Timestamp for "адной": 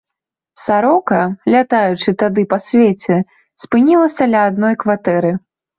4.53-4.73